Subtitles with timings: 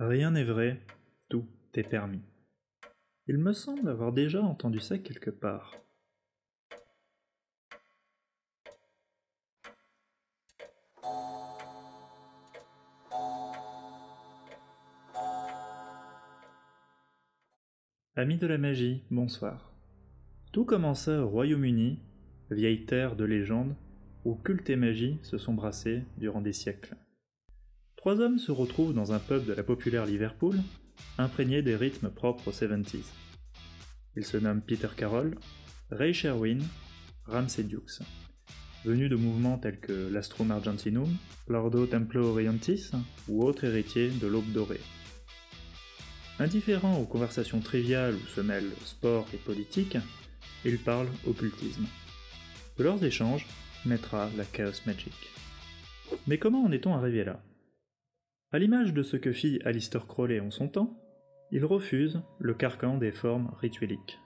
[0.00, 0.80] Rien n'est vrai,
[1.28, 2.22] tout est permis.
[3.26, 5.76] Il me semble avoir déjà entendu ça quelque part.
[18.16, 19.70] Amis de la magie, bonsoir.
[20.50, 21.98] Tout commença au Royaume-Uni,
[22.50, 23.76] vieille terre de légende,
[24.24, 26.96] où culte et magie se sont brassés durant des siècles.
[28.00, 30.56] Trois hommes se retrouvent dans un pub de la populaire Liverpool,
[31.18, 33.04] imprégné des rythmes propres aux 70s.
[34.16, 35.36] Ils se nomment Peter Carroll,
[35.90, 36.60] Ray Sherwin,
[37.26, 38.00] Ramsey Dukes.
[38.86, 41.14] Venus de mouvements tels que l'Astrum Argentinum,
[41.46, 42.90] l'Ordo Templo Orientis
[43.28, 44.80] ou autres héritiers de l'Aube dorée.
[46.38, 49.98] Indifférents aux conversations triviales où se mêlent sport et politique,
[50.64, 51.84] ils parlent occultisme.
[52.78, 53.46] De leurs échanges
[53.84, 55.12] naîtra la Chaos Magic.
[56.26, 57.42] Mais comment en est-on arrivé là?
[58.52, 60.98] À l'image de ce que fit Alistair Crowley en son temps,
[61.52, 64.18] ils refusent le carcan des formes ritueliques.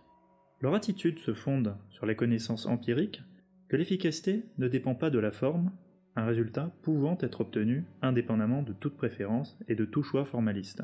[0.63, 3.23] Leur attitude se fonde sur les connaissances empiriques
[3.69, 5.73] que l'efficacité ne dépend pas de la forme,
[6.17, 10.83] un résultat pouvant être obtenu indépendamment de toute préférence et de tout choix formaliste.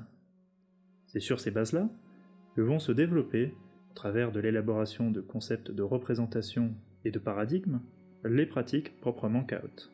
[1.06, 1.88] C'est sur ces bases-là
[2.56, 3.54] que vont se développer,
[3.90, 6.74] au travers de l'élaboration de concepts de représentation
[7.06, 7.80] et de paradigmes,
[8.22, 9.90] les pratiques proprement chaotes.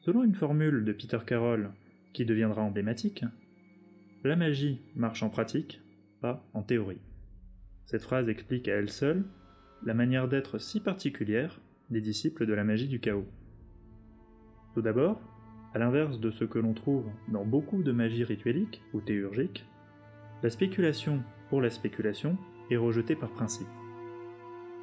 [0.00, 1.70] Selon une formule de Peter Carroll
[2.12, 3.24] qui deviendra emblématique,
[4.24, 5.80] la magie marche en pratique,
[6.20, 7.00] pas en théorie.
[7.86, 9.24] Cette phrase explique à elle seule
[9.84, 13.26] la manière d'être si particulière des disciples de la magie du chaos.
[14.74, 15.20] Tout d'abord,
[15.72, 19.64] à l'inverse de ce que l'on trouve dans beaucoup de magie rituelique ou théurgique,
[20.42, 22.36] la spéculation pour la spéculation
[22.70, 23.68] est rejetée par principe.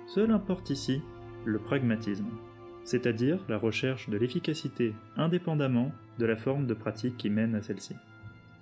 [0.07, 1.01] Seul importe ici
[1.45, 2.29] le pragmatisme,
[2.85, 7.95] c'est-à-dire la recherche de l'efficacité indépendamment de la forme de pratique qui mène à celle-ci.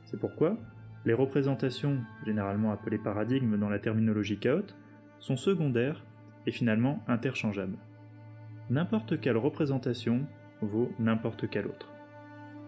[0.05, 0.57] C'est pourquoi
[1.05, 4.75] les représentations, généralement appelées paradigmes dans la terminologie chaote,
[5.19, 6.03] sont secondaires
[6.47, 7.77] et finalement interchangeables.
[8.69, 10.25] N'importe quelle représentation
[10.61, 11.89] vaut n'importe quelle autre.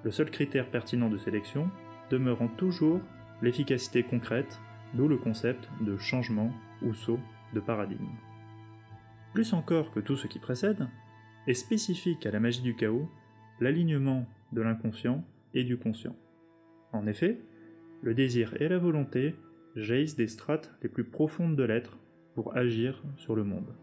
[0.03, 1.69] Le seul critère pertinent de sélection
[2.09, 2.99] demeurant toujours
[3.41, 4.59] l'efficacité concrète,
[4.93, 7.19] d'où le concept de changement ou saut
[7.53, 8.05] de paradigme.
[9.33, 10.87] Plus encore que tout ce qui précède,
[11.47, 13.09] est spécifique à la magie du chaos
[13.59, 15.23] l'alignement de l'inconscient
[15.53, 16.15] et du conscient.
[16.91, 17.39] En effet,
[18.01, 19.35] le désir et la volonté
[19.75, 21.97] jaillissent des strates les plus profondes de l'être
[22.33, 23.73] pour agir sur le monde.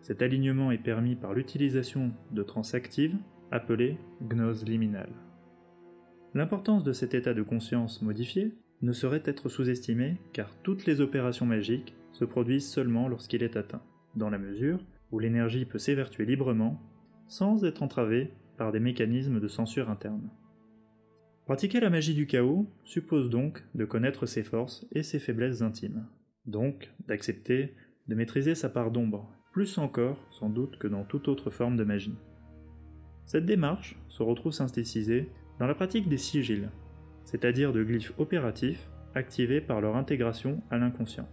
[0.00, 3.16] Cet alignement est permis par l'utilisation de trans actives
[3.50, 5.12] appelées gnose liminale.
[6.34, 11.46] L'importance de cet état de conscience modifié ne saurait être sous-estimée car toutes les opérations
[11.46, 13.82] magiques se produisent seulement lorsqu'il est atteint,
[14.14, 14.78] dans la mesure
[15.12, 16.80] où l'énergie peut s'évertuer librement
[17.28, 20.30] sans être entravée par des mécanismes de censure interne.
[21.46, 26.06] Pratiquer la magie du chaos suppose donc de connaître ses forces et ses faiblesses intimes,
[26.46, 27.74] donc d'accepter
[28.08, 31.84] de maîtriser sa part d'ombre, plus encore sans doute que dans toute autre forme de
[31.84, 32.14] magie.
[33.26, 35.28] Cette démarche se retrouve synthétisée
[35.58, 36.68] dans la pratique des sigils,
[37.24, 41.28] c'est-à-dire de glyphes opératifs activés par leur intégration à l'inconscient,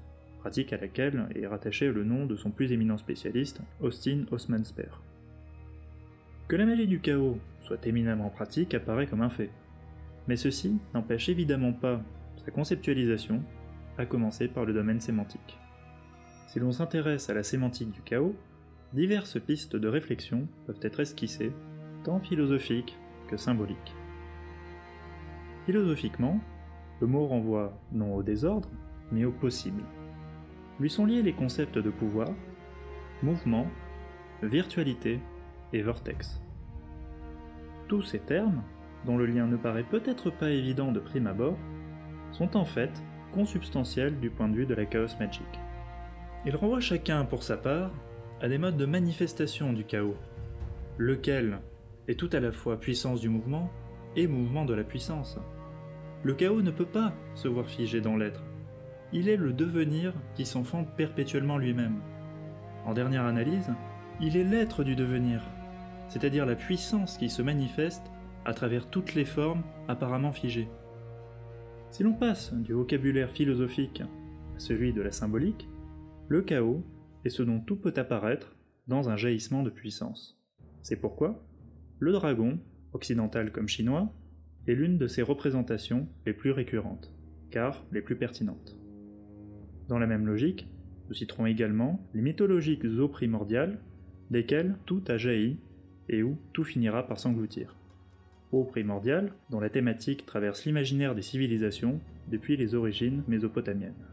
[0.47, 4.89] à laquelle est rattaché le nom de son plus éminent spécialiste, Austin Osmansper.
[6.47, 9.49] Que la magie du chaos soit éminemment pratique apparaît comme un fait,
[10.27, 12.01] mais ceci n'empêche évidemment pas
[12.45, 13.43] sa conceptualisation,
[13.97, 15.57] à commencer par le domaine sémantique.
[16.47, 18.35] Si l'on s'intéresse à la sémantique du chaos,
[18.93, 21.51] diverses pistes de réflexion peuvent être esquissées,
[22.03, 22.97] tant philosophiques
[23.27, 23.95] que symboliques.
[25.65, 26.39] Philosophiquement,
[27.01, 28.69] le mot renvoie non au désordre,
[29.11, 29.83] mais au possible.
[30.79, 32.29] Lui sont liés les concepts de pouvoir,
[33.23, 33.67] mouvement,
[34.43, 35.19] virtualité
[35.73, 36.41] et vortex.
[37.87, 38.63] Tous ces termes
[39.05, 41.57] dont le lien ne paraît peut-être pas évident de prime abord,
[42.31, 42.91] sont en fait
[43.33, 45.47] consubstantiels du point de vue de la Chaos Magic.
[46.45, 47.91] Ils renvoient chacun pour sa part
[48.41, 50.17] à des modes de manifestation du chaos,
[50.97, 51.59] lequel
[52.07, 53.71] est tout à la fois puissance du mouvement
[54.15, 55.39] et mouvement de la puissance.
[56.23, 58.43] Le chaos ne peut pas se voir figé dans l'être,
[59.13, 62.01] il est le devenir qui s'enfante perpétuellement lui-même.
[62.85, 63.71] En dernière analyse,
[64.19, 65.41] il est l'être du devenir,
[66.09, 68.03] c'est-à-dire la puissance qui se manifeste
[68.45, 70.69] à travers toutes les formes apparemment figées.
[71.91, 75.67] Si l'on passe du vocabulaire philosophique à celui de la symbolique,
[76.27, 76.83] le chaos
[77.23, 78.55] est ce dont tout peut apparaître
[78.87, 80.39] dans un jaillissement de puissance.
[80.81, 81.43] C'est pourquoi
[81.99, 82.59] le dragon,
[82.93, 84.13] occidental comme chinois,
[84.67, 87.11] est l'une de ses représentations les plus récurrentes,
[87.49, 88.77] car les plus pertinentes.
[89.87, 90.67] Dans la même logique,
[91.07, 93.79] nous citerons également les mythologiques eaux primordiales,
[94.29, 95.57] desquelles tout a jailli
[96.09, 97.75] et où tout finira par s'engloutir.
[98.51, 101.99] eau primordiale, dont la thématique traverse l'imaginaire des civilisations
[102.29, 104.05] depuis les origines mésopotamiennes.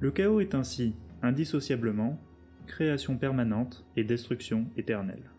[0.00, 2.20] Le chaos est ainsi, indissociablement,
[2.66, 5.30] création permanente et destruction éternelle.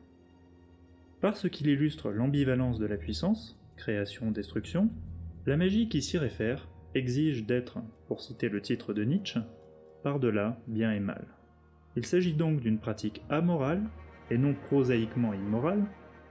[1.21, 4.89] Parce qu'il illustre l'ambivalence de la puissance, création-destruction,
[5.45, 9.39] la magie qui s'y réfère exige d'être, pour citer le titre de Nietzsche,
[10.03, 11.25] par-delà bien et mal.
[11.95, 13.83] Il s'agit donc d'une pratique amorale,
[14.31, 15.83] et non prosaïquement immorale,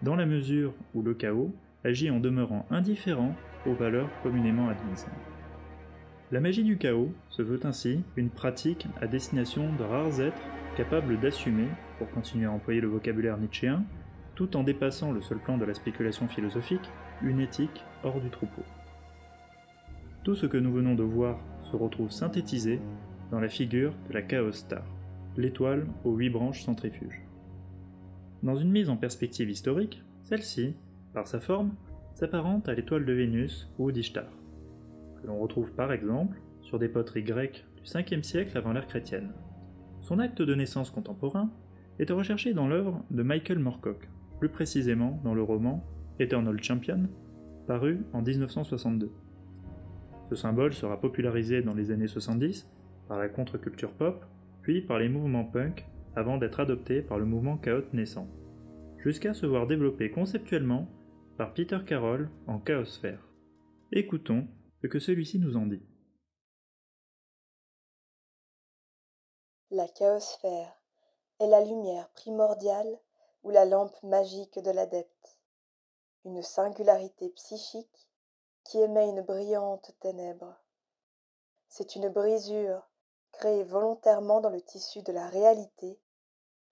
[0.02, 1.52] dans la mesure où le chaos
[1.84, 3.34] agit en demeurant indifférent
[3.66, 5.06] aux valeurs communément admises.
[6.30, 10.42] La magie du chaos se veut ainsi une pratique à destination de rares êtres
[10.76, 11.68] capables d'assumer,
[11.98, 13.84] pour continuer à employer le vocabulaire nietzschéen,
[14.36, 16.88] tout en dépassant le seul plan de la spéculation philosophique,
[17.22, 18.62] une éthique hors du troupeau.
[20.28, 22.82] Tout ce que nous venons de voir se retrouve synthétisé
[23.30, 24.84] dans la figure de la Chaos Star,
[25.38, 27.22] l'étoile aux huit branches centrifuges.
[28.42, 30.74] Dans une mise en perspective historique, celle-ci,
[31.14, 31.72] par sa forme,
[32.14, 34.28] s'apparente à l'étoile de Vénus ou d'Ishtar,
[35.22, 39.32] que l'on retrouve par exemple sur des poteries grecques du 5e siècle avant l'ère chrétienne.
[40.02, 41.50] Son acte de naissance contemporain
[41.98, 44.10] est recherché dans l'œuvre de Michael Moorcock,
[44.40, 45.82] plus précisément dans le roman
[46.18, 47.08] Eternal Champion,
[47.66, 49.10] paru en 1962.
[50.28, 52.68] Ce symbole sera popularisé dans les années 70
[53.08, 54.24] par la contre-culture pop,
[54.62, 58.28] puis par les mouvements punk, avant d'être adopté par le mouvement chaos naissant,
[58.98, 60.86] jusqu'à se voir développé conceptuellement
[61.38, 63.26] par Peter Carroll en Chaosphère.
[63.92, 64.46] Écoutons
[64.82, 65.82] ce que celui-ci nous en dit.
[69.70, 70.74] La chaosphère
[71.40, 72.98] est la lumière primordiale
[73.44, 75.38] ou la lampe magique de l'adepte,
[76.24, 78.07] une singularité psychique
[78.68, 80.54] qui émet une brillante ténèbre.
[81.70, 82.86] C'est une brisure
[83.32, 85.98] créée volontairement dans le tissu de la réalité,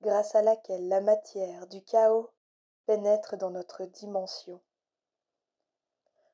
[0.03, 2.29] grâce à laquelle la matière du chaos
[2.85, 4.61] pénètre dans notre dimension.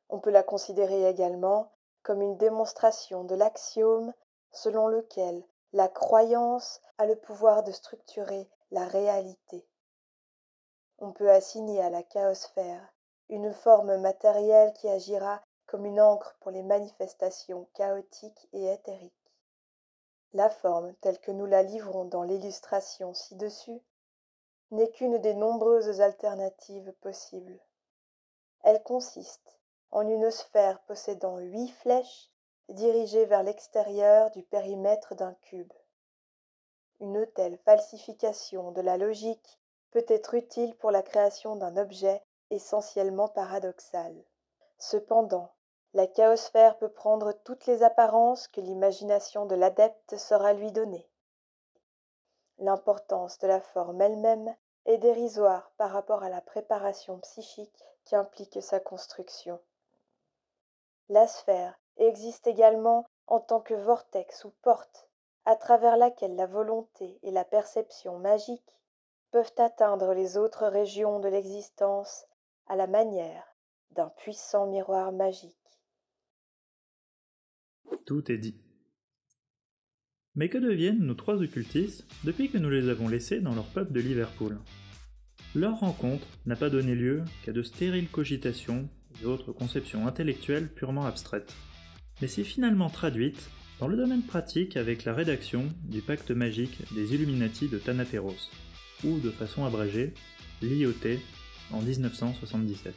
[0.08, 1.70] On peut la considérer également
[2.02, 4.12] comme une démonstration de l'axiome
[4.50, 9.64] selon lequel la croyance a le pouvoir de structurer la réalité.
[10.98, 12.92] On peut assigner à la chaosphère
[13.28, 15.40] une forme matérielle qui agira
[15.72, 19.32] comme une encre pour les manifestations chaotiques et éthériques.
[20.34, 23.80] La forme telle que nous la livrons dans l'illustration ci-dessus
[24.70, 27.58] n'est qu'une des nombreuses alternatives possibles.
[28.62, 29.58] Elle consiste
[29.92, 32.30] en une sphère possédant huit flèches
[32.68, 35.72] dirigées vers l'extérieur du périmètre d'un cube.
[37.00, 39.58] Une telle falsification de la logique
[39.90, 44.14] peut être utile pour la création d'un objet essentiellement paradoxal.
[44.76, 45.50] Cependant,
[45.94, 51.06] la chaosphère peut prendre toutes les apparences que l'imagination de l'adepte saura lui donner.
[52.58, 54.54] L'importance de la forme elle-même
[54.86, 59.60] est dérisoire par rapport à la préparation psychique qui implique sa construction.
[61.08, 65.08] La sphère existe également en tant que vortex ou porte
[65.44, 68.80] à travers laquelle la volonté et la perception magique
[69.30, 72.26] peuvent atteindre les autres régions de l'existence
[72.66, 73.56] à la manière
[73.90, 75.61] d'un puissant miroir magique.
[78.06, 78.56] Tout est dit.
[80.34, 83.92] Mais que deviennent nos trois occultistes depuis que nous les avons laissés dans leur pub
[83.92, 84.58] de Liverpool?
[85.54, 88.88] Leur rencontre n'a pas donné lieu qu'à de stériles cogitations
[89.22, 91.54] et autres conceptions intellectuelles purement abstraites,
[92.20, 97.14] mais s'est finalement traduite dans le domaine pratique avec la rédaction du pacte magique des
[97.14, 98.50] Illuminati de Thanateros,
[99.04, 100.14] ou de façon abrégée,
[100.62, 101.18] l'IOT
[101.72, 102.94] en 1977.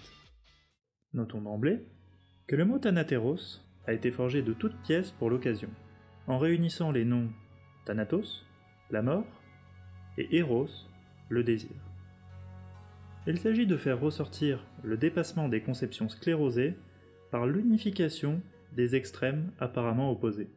[1.13, 1.79] Notons d'emblée
[2.47, 5.69] que le mot Thanateros a été forgé de toutes pièces pour l'occasion,
[6.27, 7.29] en réunissant les noms
[7.85, 8.45] Thanatos,
[8.89, 9.25] la mort,
[10.17, 10.69] et Eros,
[11.29, 11.75] le désir.
[13.27, 16.75] Il s'agit de faire ressortir le dépassement des conceptions sclérosées
[17.31, 18.41] par l'unification
[18.73, 20.49] des extrêmes apparemment opposés,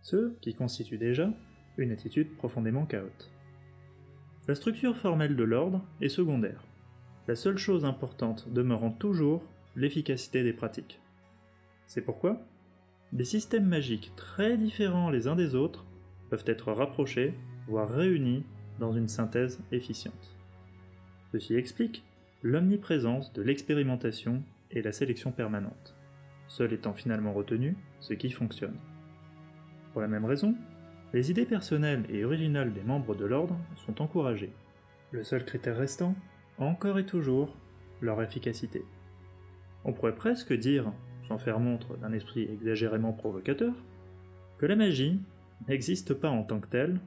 [0.00, 1.32] ceux qui constituent déjà
[1.76, 3.30] une attitude profondément chaotique.
[4.46, 6.64] La structure formelle de l'ordre est secondaire,
[7.26, 9.42] la seule chose importante demeurant toujours
[9.74, 11.00] l'efficacité des pratiques.
[11.86, 12.46] C'est pourquoi
[13.14, 15.86] des systèmes magiques très différents les uns des autres
[16.30, 17.32] peuvent être rapprochés,
[17.68, 18.44] voire réunis
[18.80, 20.36] dans une synthèse efficiente.
[21.30, 22.04] Ceci explique
[22.42, 24.42] l'omniprésence de l'expérimentation
[24.72, 25.94] et la sélection permanente,
[26.48, 28.76] seul étant finalement retenu ce qui fonctionne.
[29.92, 30.56] Pour la même raison,
[31.12, 33.56] les idées personnelles et originales des membres de l'ordre
[33.86, 34.52] sont encouragées.
[35.12, 36.16] Le seul critère restant,
[36.58, 37.56] encore et toujours,
[38.00, 38.84] leur efficacité.
[39.84, 40.92] On pourrait presque dire
[41.28, 43.74] sans faire montre d'un esprit exagérément provocateur,
[44.58, 45.20] que la magie
[45.68, 47.00] n'existe pas en tant que telle,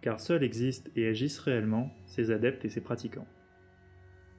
[0.00, 3.26] car seuls existent et agissent réellement ses adeptes et ses pratiquants.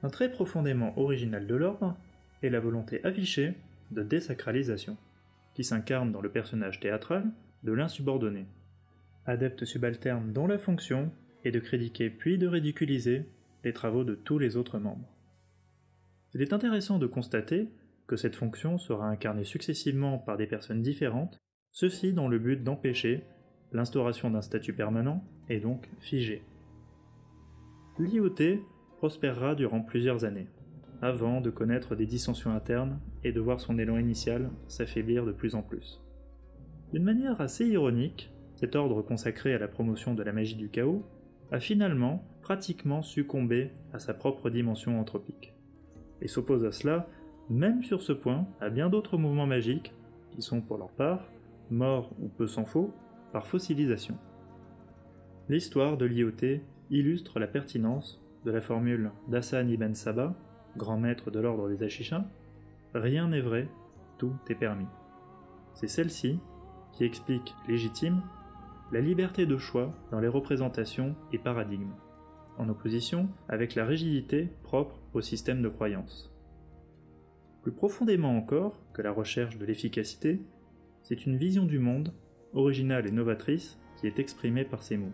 [0.02, 1.96] Un trait profondément original de l'ordre
[2.42, 3.54] et la volonté affichée
[3.90, 4.96] de désacralisation,
[5.54, 7.24] qui s'incarne dans le personnage théâtral
[7.64, 8.46] de l'insubordonné,
[9.24, 11.10] adepte subalterne dont la fonction
[11.44, 13.26] est de critiquer puis de ridiculiser
[13.64, 15.08] les travaux de tous les autres membres.
[16.34, 17.68] Il est intéressant de constater
[18.06, 21.38] que cette fonction sera incarnée successivement par des personnes différentes,
[21.72, 23.24] ceci dans le but d'empêcher
[23.72, 26.42] l'instauration d'un statut permanent et donc figé.
[27.98, 28.62] L'IoT
[28.98, 30.48] prospérera durant plusieurs années,
[31.02, 35.54] avant de connaître des dissensions internes et de voir son élan initial s'affaiblir de plus
[35.54, 36.02] en plus.
[36.92, 41.04] D'une manière assez ironique, cet ordre consacré à la promotion de la magie du chaos
[41.50, 45.52] a finalement pratiquement succombé à sa propre dimension anthropique,
[46.22, 47.08] et s'oppose à cela,
[47.50, 49.94] même sur ce point, à bien d'autres mouvements magiques
[50.30, 51.30] qui sont pour leur part
[51.70, 52.92] morts ou peu s'en faut
[53.32, 54.16] par fossilisation.
[55.48, 56.60] L'histoire de l'IoT
[56.90, 60.34] illustre la pertinence de la formule d'Hassan ibn Saba,
[60.76, 62.26] grand maître de l'ordre des Achichins
[62.94, 63.68] Rien n'est vrai,
[64.18, 64.86] tout est permis.
[65.74, 66.38] C'est celle-ci
[66.92, 68.22] qui explique légitime
[68.92, 71.92] la liberté de choix dans les représentations et paradigmes,
[72.56, 76.35] en opposition avec la rigidité propre au système de croyance.
[77.66, 80.40] Plus profondément encore que la recherche de l'efficacité,
[81.02, 82.12] c'est une vision du monde,
[82.52, 85.10] originale et novatrice, qui est exprimée par ces mots.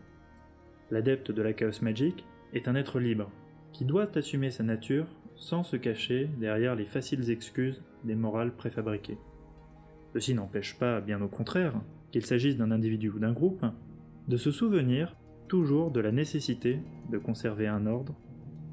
[0.90, 3.30] L'adepte de la Chaos Magic est un être libre,
[3.72, 9.16] qui doit assumer sa nature sans se cacher derrière les faciles excuses des morales préfabriquées.
[10.12, 11.80] Ceci n'empêche pas, bien au contraire,
[12.10, 13.64] qu'il s'agisse d'un individu ou d'un groupe,
[14.28, 15.16] de se souvenir
[15.48, 16.80] toujours de la nécessité
[17.10, 18.14] de conserver un ordre,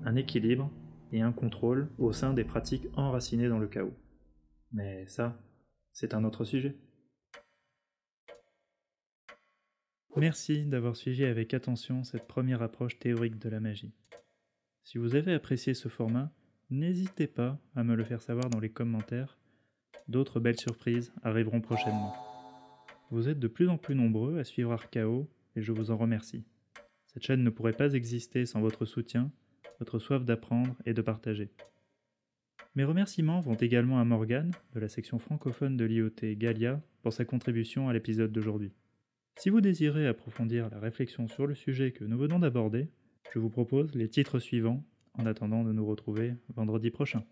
[0.03, 0.69] un équilibre
[1.11, 3.93] et un contrôle au sein des pratiques enracinées dans le chaos.
[4.71, 5.39] Mais ça,
[5.93, 6.75] c'est un autre sujet.
[10.15, 13.93] Merci d'avoir suivi avec attention cette première approche théorique de la magie.
[14.83, 16.31] Si vous avez apprécié ce format,
[16.69, 19.37] n'hésitez pas à me le faire savoir dans les commentaires.
[20.07, 22.13] D'autres belles surprises arriveront prochainement.
[23.11, 26.43] Vous êtes de plus en plus nombreux à suivre Archao et je vous en remercie.
[27.07, 29.31] Cette chaîne ne pourrait pas exister sans votre soutien,
[29.79, 31.49] votre soif d'apprendre et de partager.
[32.75, 37.25] Mes remerciements vont également à Morgane, de la section francophone de l'IoT Galia, pour sa
[37.25, 38.71] contribution à l'épisode d'aujourd'hui.
[39.39, 42.89] Si vous désirez approfondir la réflexion sur le sujet que nous venons d'aborder,
[43.33, 44.83] je vous propose les titres suivants
[45.13, 47.23] en attendant de nous retrouver vendredi prochain.